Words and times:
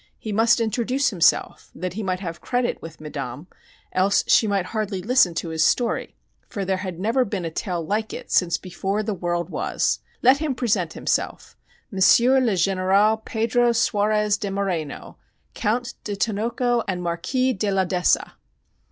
He 0.17 0.31
must 0.31 0.59
introduce 0.59 1.11
himself 1.11 1.69
that 1.75 1.93
he 1.93 2.01
might 2.01 2.21
have 2.21 2.41
credit 2.41 2.81
with 2.81 2.99
Madame, 2.99 3.45
else 3.93 4.23
she 4.25 4.47
might 4.47 4.65
hardly 4.73 4.99
listen 5.03 5.35
to 5.35 5.49
his 5.49 5.63
story, 5.63 6.15
for 6.49 6.65
there 6.65 6.77
had 6.77 6.99
never 6.99 7.23
been 7.23 7.45
a 7.45 7.51
tale 7.51 7.85
like 7.85 8.11
it 8.11 8.25
before 8.63 8.99
since 9.01 9.05
the 9.05 9.13
world 9.13 9.51
was. 9.51 9.99
Let 10.23 10.37
him 10.39 10.55
present 10.55 10.93
himself 10.93 11.55
M. 11.93 11.97
le 11.97 12.01
Général 12.53 13.23
Pedro 13.25 13.73
Suarez 13.73 14.37
de 14.39 14.49
Moreno, 14.49 15.19
Count 15.53 15.93
de 16.03 16.15
Tinoco 16.15 16.81
and 16.87 17.03
Marquis 17.03 17.53
de 17.53 17.69
la 17.69 17.83
d'Essa. 17.83 18.33